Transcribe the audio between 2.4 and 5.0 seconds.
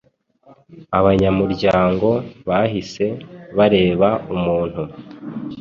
bahise bareba umuntu